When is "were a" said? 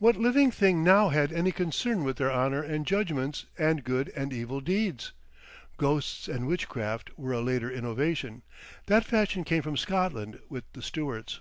7.16-7.40